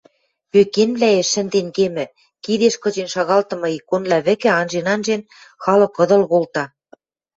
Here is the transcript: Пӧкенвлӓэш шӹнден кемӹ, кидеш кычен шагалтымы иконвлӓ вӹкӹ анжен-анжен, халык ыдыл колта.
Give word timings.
Пӧкенвлӓэш 0.51 1.27
шӹнден 1.33 1.67
кемӹ, 1.75 2.05
кидеш 2.43 2.75
кычен 2.83 3.07
шагалтымы 3.13 3.67
иконвлӓ 3.77 4.17
вӹкӹ 4.25 4.49
анжен-анжен, 4.59 5.21
халык 5.63 5.93
ыдыл 6.03 6.23
колта. 6.31 6.63